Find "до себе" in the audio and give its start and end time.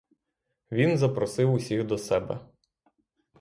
1.85-2.39